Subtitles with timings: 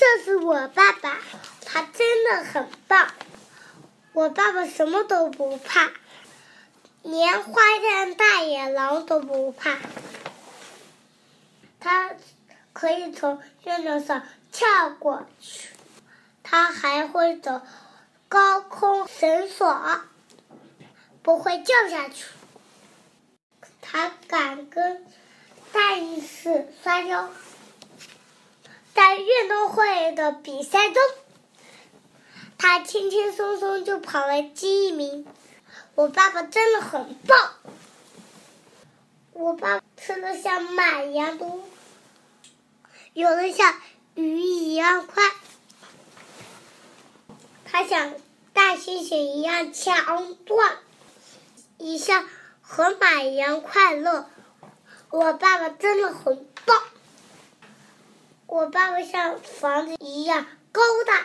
[0.00, 1.18] 这是我爸爸，
[1.66, 3.12] 他真的很棒。
[4.14, 5.90] 我爸爸什么都不怕，
[7.02, 9.76] 连花山大野狼都不怕。
[11.80, 12.12] 他
[12.72, 15.68] 可以从月亮上跳过去，
[16.42, 17.60] 他还会走
[18.30, 20.00] 高空绳索，
[21.22, 22.24] 不会掉下去。
[23.82, 25.04] 他敢跟
[25.72, 27.28] 大力士摔跤，
[29.50, 31.02] 运动会的比赛中，
[32.56, 35.26] 他轻轻松松就跑了第一名。
[35.96, 37.54] 我爸爸真的很棒。
[39.32, 41.64] 我爸吃的像马一样多，
[43.12, 43.74] 游的像
[44.14, 45.24] 鱼一样快，
[47.64, 48.14] 他像
[48.52, 50.76] 大猩猩一样强壮，
[51.76, 52.24] 也像
[52.62, 54.30] 河马一样快乐。
[55.10, 56.46] 我爸爸真的很。
[58.50, 61.24] 我爸爸像房子一样高大，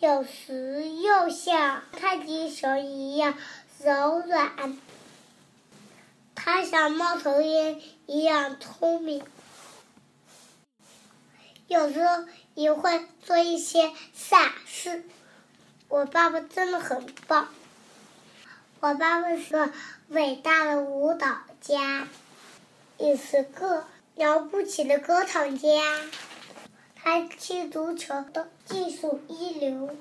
[0.00, 3.36] 有时又像太极熊一样
[3.84, 4.78] 柔软。
[6.34, 9.22] 他像猫头鹰一样聪明，
[11.66, 15.04] 有时候也会做一些傻事。
[15.88, 17.46] 我爸爸真的很棒。
[18.80, 19.70] 我爸爸是个
[20.08, 22.08] 伟大的舞蹈家，
[22.96, 23.84] 也是个
[24.18, 25.68] 了不起的歌唱家。
[26.96, 29.96] 他踢足球的技术一流，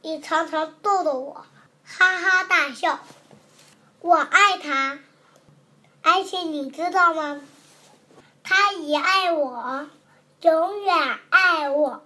[0.00, 1.46] 你常常逗逗我，
[1.84, 3.00] 哈哈大笑。
[4.00, 4.98] 我爱他，
[6.02, 7.42] 而且你知道吗？
[8.42, 9.86] 他也爱我，
[10.40, 12.02] 永远爱我。